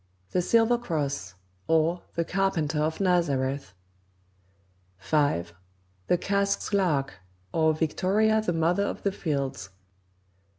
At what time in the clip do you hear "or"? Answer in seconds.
1.67-2.01, 7.53-7.75